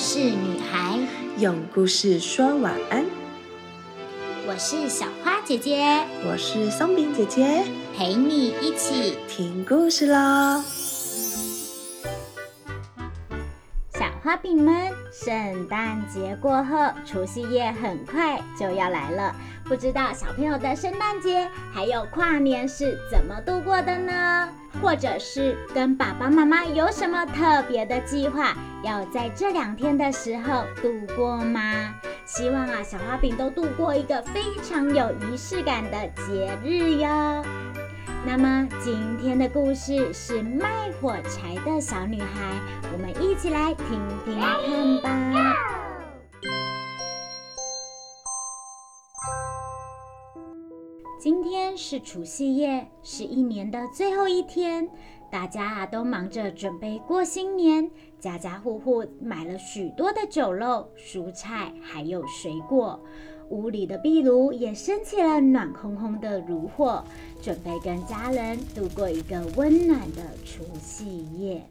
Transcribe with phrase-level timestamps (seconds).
[0.00, 0.98] 事女孩，
[1.36, 3.04] 用故事说晚安。
[4.48, 5.84] 我是小花姐姐，
[6.24, 7.64] 我是松饼姐姐，
[7.94, 10.64] 陪你一起听故事喽。
[14.22, 16.76] 花饼们，圣诞节过后，
[17.06, 19.34] 除夕夜很快就要来了。
[19.64, 24.46] 不知道小朋友的圣诞节还有跨年是怎么度过的呢？
[24.82, 31.94] 或者是跟爸爸妈妈有什么特别的计划，要在这两天的时候度过吗？
[32.26, 37.42] 希望啊，小花饼都度过一个非常有仪式感的节日哟。
[38.26, 42.60] 那么今天的故事是卖火柴的小女孩，
[42.92, 43.86] 我们一起来听
[44.24, 45.56] 听看吧。
[51.18, 54.88] 今天是除夕夜，是一年的最后一天，
[55.30, 63.02] 大家啊都忙着准备过新年，家家户户买了许多的酒肉、蔬菜，还有水果。
[63.50, 67.04] 屋里的壁炉也升起了暖烘烘的炉火，
[67.42, 71.62] 准备跟家人度过一个温暖的除夕夜。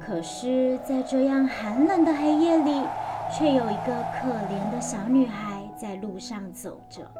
[0.00, 2.82] 可是，在这样寒冷的黑夜里，
[3.36, 7.10] 却有一个可怜的小女孩在路上走着。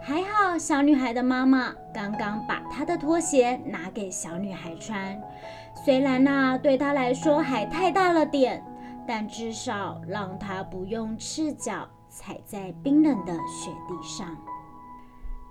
[0.00, 5.20] 还好，小女孩的妈妈刚刚把她的拖鞋拿给小女孩穿，
[5.84, 8.62] 虽然那对她来说还太大了点。
[9.06, 14.36] 但至少让他不用赤脚踩在冰冷的雪地上。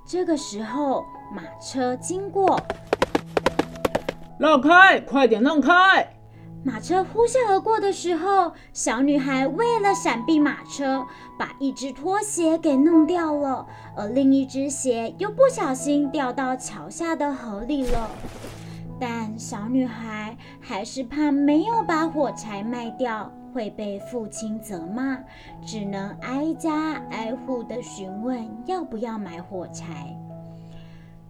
[0.06, 2.62] 这个时候，马车经过，
[4.38, 6.12] 让开，快点让开！
[6.64, 11.06] 马车呼啸而过的时候，小女孩为了闪避马车，
[11.38, 18.10] 把一只拖鞋给弄掉了，而另一只鞋又不小心掉到桥下的河里了。
[19.00, 23.32] 但小女孩还是怕没有把火柴卖掉。
[23.54, 25.18] 会被父亲责骂，
[25.66, 30.14] 只能挨家挨户的询问要不要买火柴。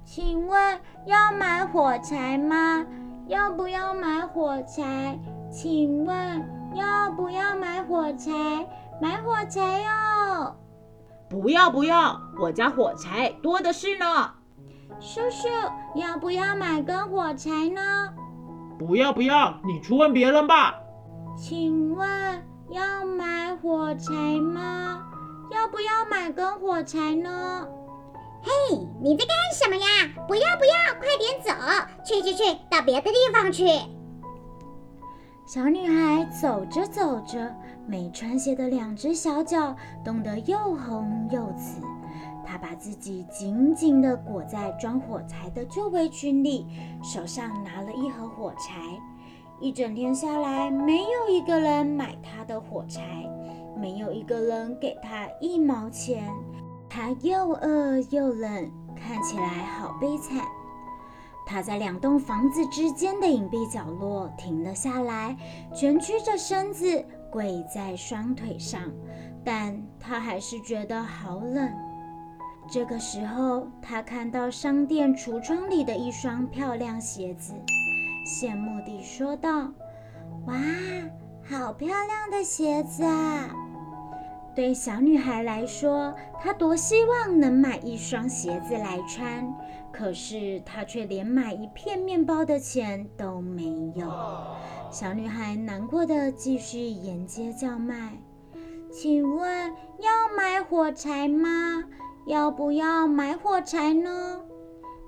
[0.03, 2.83] 请问要买火柴吗？
[3.27, 5.19] 要不要买火柴？
[5.51, 6.43] 请问
[6.73, 8.31] 要不要买火柴？
[8.99, 10.55] 买火柴哟！
[11.29, 14.31] 不要不要，我家火柴多的是呢。
[14.99, 15.47] 叔叔，
[15.95, 17.81] 要不要买根火柴呢？
[18.79, 20.75] 不要不要，你去问别人吧。
[21.37, 22.07] 请问
[22.69, 25.03] 要买火柴吗？
[25.51, 27.67] 要不要买根火柴呢？
[28.41, 28.51] 嘿，
[29.01, 29.85] 你在干什么呀？
[30.27, 31.51] 不要不要，快点走！
[32.03, 33.67] 去去去，到别的地方去。
[35.45, 37.53] 小女孩走着走着，
[37.87, 41.51] 没穿鞋的两只小脚冻得又红又
[42.57, 42.65] 他。
[42.65, 46.65] 把自己紧紧地裹在装火柴的旧围裙里，
[47.03, 48.73] 手上拿了一盒火柴。
[49.61, 53.01] 一整天下来，没有一个人买他的火柴，
[53.79, 56.27] 没有一个人给他一毛钱。
[56.89, 60.43] 他又饿又冷，看起来好悲惨。
[61.45, 65.37] 他在两栋房子之间的隐蔽角落停了下来，
[65.75, 68.81] 蜷曲着身子跪在双腿上，
[69.43, 71.69] 但他还是觉得好冷。
[72.67, 77.53] 这个时候，他看到商店橱窗里的一双漂亮鞋子。
[78.25, 79.71] 羡慕地说道
[80.47, 80.55] ：“哇，
[81.43, 83.49] 好漂亮的鞋子啊！
[84.55, 89.53] 对小女孩来说，她多希望能买一双鞋子来穿，
[89.91, 94.11] 可是她却连买一片面包的钱都没有。
[94.89, 98.17] 小女孩难过的继续沿街叫卖
[98.91, 101.83] ：‘请问要买火柴吗？
[102.25, 104.41] 要不要买火柴呢？’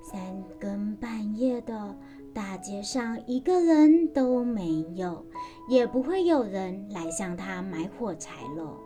[0.02, 0.18] 三
[0.58, 1.96] 更半夜的。”
[2.34, 5.26] 大街上一个人都没有，
[5.68, 8.78] 也不会有人来向他买火柴了。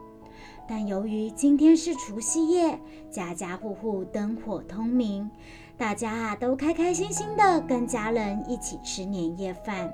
[0.66, 5.30] 但由于今天是除夕夜，家家户户灯火通明，
[5.76, 9.92] 大家啊都开开心心的跟家人一起吃年夜饭。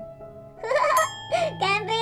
[1.59, 1.98] 干杯，干杯！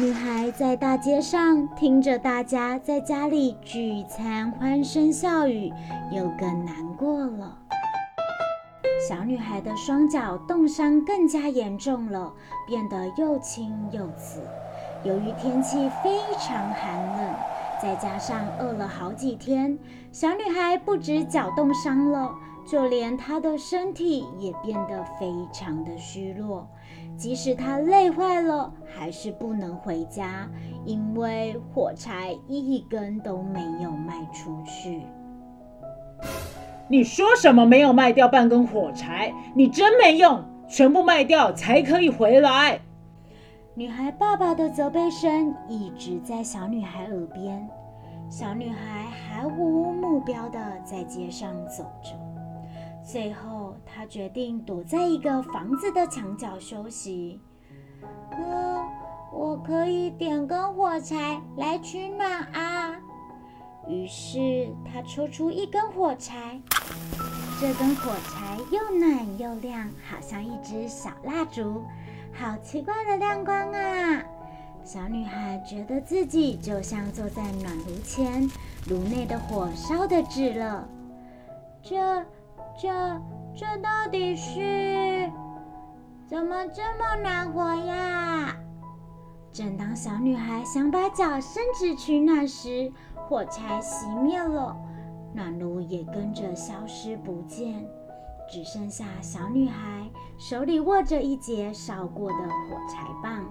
[0.00, 5.70] 女孩在大街上听着大家在家里聚餐，欢声笑语，
[6.10, 7.58] 又更难过了。
[9.06, 12.32] 小女孩的双脚冻伤更加严重了，
[12.66, 14.40] 变得又青又紫。
[15.04, 17.34] 由于天气非常寒冷，
[17.82, 19.78] 再加上饿了好几天，
[20.10, 26.66] 小女孩不止脚冻伤了，就连她的身体也变得非常的虚弱。
[27.16, 30.48] 即使他累坏了，还是不能回家，
[30.84, 35.02] 因为火柴一根都没有卖出去。
[36.88, 39.32] 你说什么没有卖掉半根火柴？
[39.54, 42.80] 你真没用，全部卖掉才可以回来。
[43.74, 47.68] 女孩爸爸的责备声一直在小女孩耳边，
[48.28, 52.10] 小女孩毫无目标的在街上走着。
[53.04, 57.40] 最后，她决定躲在一个房子的墙角休息。
[58.32, 58.84] 嗯，
[59.32, 62.96] 我可以点根火柴来取暖啊。
[63.88, 66.60] 于是，她抽出一根火柴，
[67.60, 71.82] 这根火柴又暖又亮，好像一支小蜡烛。
[72.32, 74.22] 好奇怪的亮光啊！
[74.84, 78.48] 小女孩觉得自己就像坐在暖炉前，
[78.88, 80.82] 炉内的火烧得炙热。
[81.82, 82.24] 这、
[82.80, 82.88] 这、
[83.54, 85.30] 这到底是
[86.26, 88.56] 怎么这么暖和呀？
[89.52, 92.90] 正当小女孩想把脚伸直取暖时，
[93.28, 94.74] 火柴熄灭了，
[95.34, 97.86] 暖炉也跟着消失不见。
[98.50, 103.44] 只剩下小女孩手里握着一截烧过的火柴棒，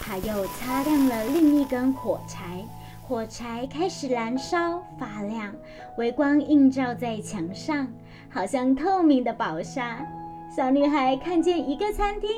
[0.00, 2.64] 她又擦亮了另一根火柴，
[3.08, 5.50] 火柴开始燃烧发亮，
[5.96, 7.88] 微光映照在墙上，
[8.28, 10.06] 好像透明的薄纱。
[10.54, 12.28] 小女孩看见一个餐厅，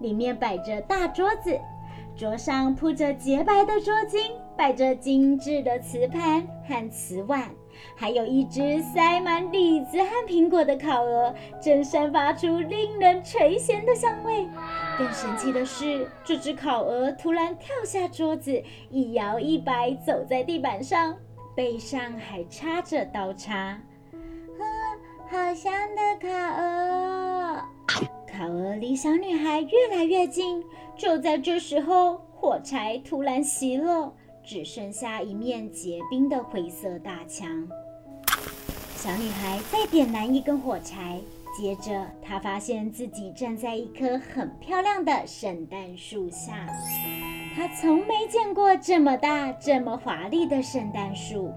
[0.00, 1.56] 里面摆着大桌子，
[2.16, 7.48] 桌上铺着洁白的桌巾，摆着精致的瓷盘和瓷碗。
[7.94, 14.46] 还有一只塞满李子和苹果的烤鹅，正散发出令人垂涎的香味。
[14.98, 21.16] 更神奇的是，这只烤鹅突然跳下桌子，一摇一摆走在地板上，
[21.54, 23.80] 背上还插着刀叉。
[24.58, 24.64] 呵，
[25.30, 27.62] 好香的烤鹅！
[28.26, 30.62] 烤鹅离小女孩越来越近。
[30.96, 34.12] 就在这时候，火柴突然熄了。
[34.46, 37.68] 只剩下一面结冰的灰色大墙。
[38.94, 41.20] 小女孩再点燃一根火柴，
[41.58, 46.66] 接着她发现自己站在一棵很漂亮的圣诞树下。
[47.56, 51.52] 她从没见过这么大、这么华丽的圣诞树。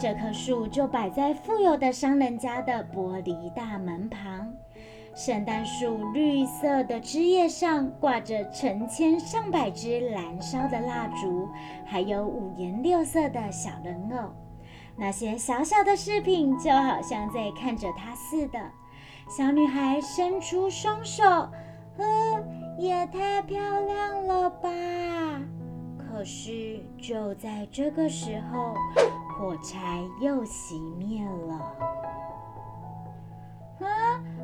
[0.00, 4.50] 这棵树就摆在富有的商人家的玻璃大门旁。
[5.14, 11.48] 圣诞树绿色的枝叶上挂着成千上百支燃烧的蜡烛，
[11.84, 14.30] 还有五颜六色的小人偶。
[14.96, 18.58] 那些小小的饰品就好像在看着她似的。
[19.28, 21.22] 小女孩伸出双手，
[21.98, 24.70] 嗯，也太漂亮了吧！
[25.98, 28.74] 可是就在这个时候，
[29.38, 32.11] 火柴又熄灭了。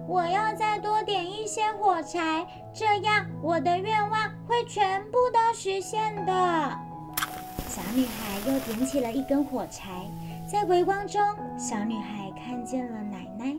[0.08, 6.32] 我要再多点一些火柴，这样我的愿望会全部都实现的。
[7.68, 9.90] 小女孩又点起了一根火柴，
[10.50, 11.22] 在微光中，
[11.58, 13.54] 小女孩看见了奶奶。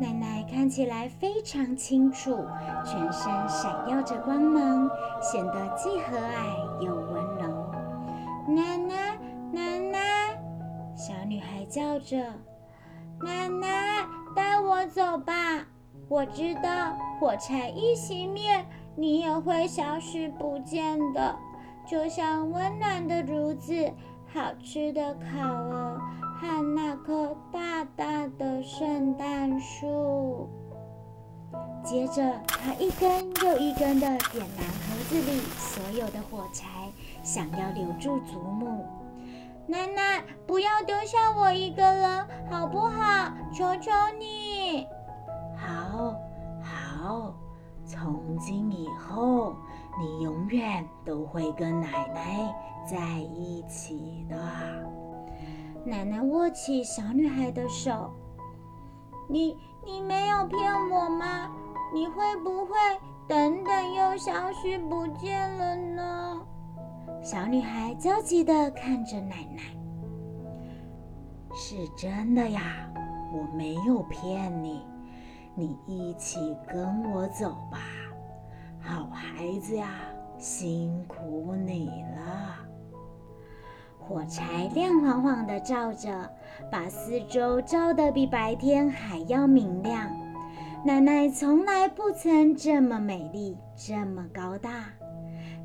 [0.00, 2.44] 奶奶看起来非常清楚，
[2.84, 4.90] 全身闪耀着光芒，
[5.22, 7.72] 显得既和蔼又温柔。
[8.48, 9.16] 奶奶，
[9.52, 9.98] 奶奶！
[10.96, 12.16] 小女孩叫着
[13.22, 14.04] ：“奶奶！”
[14.70, 15.66] 我走吧，
[16.08, 18.64] 我知道火柴一熄灭，
[18.94, 21.34] 你也会消失不见的，
[21.84, 23.90] 就像温暖的炉子、
[24.32, 26.00] 好吃的烤鹅
[26.40, 30.48] 和那棵大大的圣诞树。
[31.82, 36.64] 接着，他一根又一根地点燃盒子里所有的火柴，
[37.24, 38.86] 想要留住祖母。
[39.66, 43.32] 奶奶，不要丢下我一个人，好不好？
[43.52, 44.39] 求求你！
[46.00, 46.14] 好，
[46.62, 47.34] 好，
[47.84, 49.54] 从今以后，
[49.98, 52.54] 你永远都会跟奶奶
[52.88, 54.36] 在一起的。
[55.84, 58.10] 奶奶握起小女孩的手，
[59.28, 61.50] 你，你没有骗我吗？
[61.92, 62.72] 你会不会
[63.28, 66.40] 等等又消失不见了呢？
[67.22, 69.62] 小女孩焦急地看着奶奶。
[71.52, 72.62] 是真的呀，
[73.34, 74.82] 我没有骗你。
[75.60, 77.80] 你一起跟我走吧，
[78.80, 79.90] 好孩子呀，
[80.38, 82.56] 辛苦你了。
[83.98, 86.08] 火柴亮晃晃地照着，
[86.72, 90.10] 把四周照得比白天还要明亮。
[90.82, 94.86] 奶奶从来不曾这么美丽，这么高大。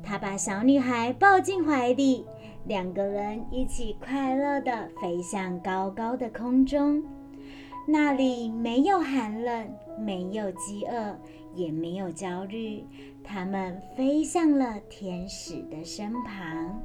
[0.02, 2.26] 她把小女孩抱进怀里，
[2.66, 7.02] 两个人一起快乐地飞向高高的空中。
[7.88, 11.16] 那里没有寒冷，没有饥饿，
[11.54, 12.84] 也没有焦虑。
[13.22, 16.82] 他们飞向了天使的身旁。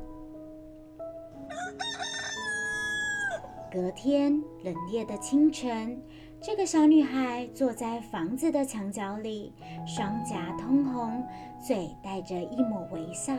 [3.72, 4.32] 隔天
[4.64, 6.00] 冷冽的清晨，
[6.40, 9.54] 这个小女孩坐在房子的墙角里，
[9.88, 11.24] 双颊通红，
[11.60, 13.34] 嘴带着一抹微笑。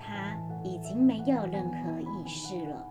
[0.00, 2.86] 她已经没有任何意识了，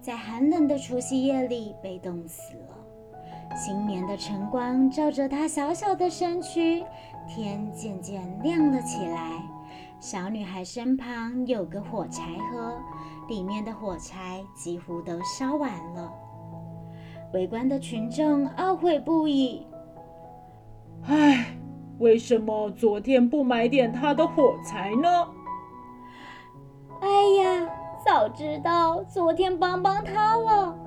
[0.00, 2.77] 在寒冷的除夕夜里被冻死了。
[3.54, 6.84] 新年的晨光照着她小小的身躯，
[7.28, 9.42] 天渐渐亮了起来。
[10.00, 12.78] 小女孩身旁有个火柴盒。
[13.28, 16.10] 里面的火柴几乎都烧完了，
[17.34, 19.66] 围观的群众懊悔不已。
[21.06, 21.54] 唉，
[21.98, 25.28] 为什么昨天不买点她的火柴呢？
[27.02, 27.08] 哎
[27.42, 27.68] 呀，
[28.02, 30.77] 早知道昨天帮帮她了。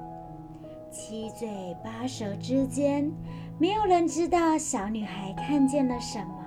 [0.91, 1.47] 七嘴
[1.81, 3.09] 八舌之间，
[3.57, 6.45] 没有人知道小女孩看见了什么，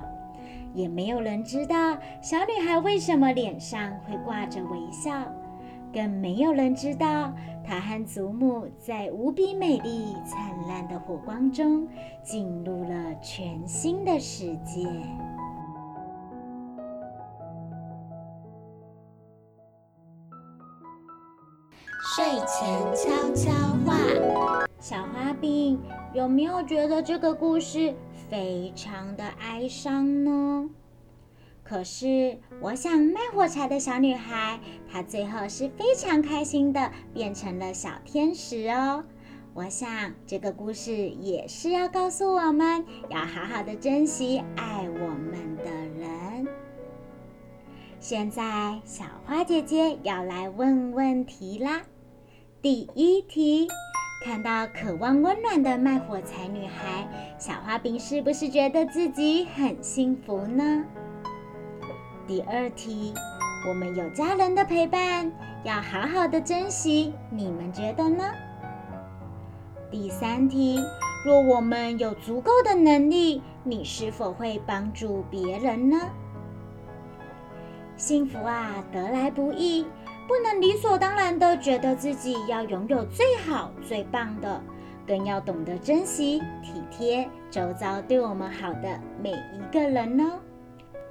[0.75, 5.13] 也没有人知道小女孩为什么脸上会挂着微笑。
[5.93, 7.33] 更没有人知道，
[7.65, 11.89] 她和祖母在无比美丽灿烂的火光中，
[12.23, 14.87] 进入了全新的世界。
[22.15, 23.51] 睡前悄悄
[23.85, 23.99] 话，
[24.79, 27.93] 小花饼有没有觉得这个故事
[28.31, 30.71] 非常的哀伤呢？
[31.65, 39.03] 可是，我想卖火柴的小女孩，她最后是非常开心的，变成了小天使哦。
[39.53, 45.65] 我想这个故事也是要告诉我们，要好好的珍惜爱我们的
[45.99, 46.47] 人。
[47.99, 51.83] 现在，小花姐姐要来问问题啦。
[52.65, 53.69] 第一题，
[54.25, 57.07] 看到渴望温暖的卖火柴女孩，
[57.37, 60.83] 小花饼是不是觉得自己很幸福呢？
[62.27, 63.13] 第二题，
[63.69, 65.31] 我们有家人的陪伴，
[65.63, 68.25] 要好好的珍惜，你们觉得呢？
[69.91, 70.83] 第三题，
[71.27, 76.01] 若我们有足够的能力，你是否会帮助别人呢？
[77.99, 79.85] 幸福啊，得来不易，
[80.27, 84.61] 不能理所当然的觉得自己要拥有最好最棒的，
[85.07, 90.41] 更要懂得珍惜、体贴周遭对我们好的每一个人呢。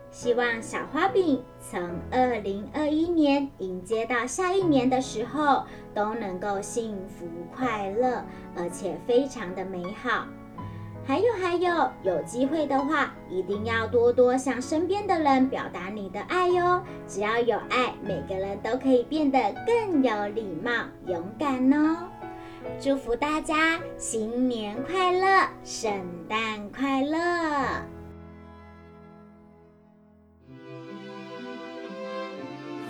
[0.10, 8.24] 希望小花饼从二零二一年迎接到下一年的时候，都能够幸福快乐，
[8.55, 10.27] 而且非常的美好。
[11.05, 16.81] 还有还有，有机会的话，一定要多多向身边的人表达你的爱哟。
[17.07, 20.72] 只要有爱，每个人都可以变得更有礼貌、
[21.05, 21.98] 勇敢哦。
[22.79, 25.91] 祝福大家新年快乐，圣
[26.29, 27.17] 诞快乐！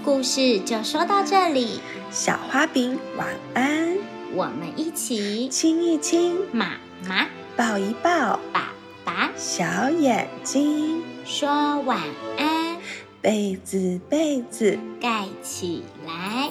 [0.05, 1.79] 故事就说到这里，
[2.11, 3.97] 小花饼晚安。
[4.35, 6.73] 我们一起亲一亲妈
[7.07, 8.39] 妈，抱一抱。
[8.51, 8.73] 爸
[9.05, 11.03] 爸，小眼睛。
[11.25, 11.99] 说晚
[12.37, 12.77] 安，
[13.21, 14.77] 被子被子。
[14.99, 16.49] 盖起来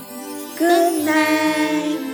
[0.58, 2.11] ，Good night。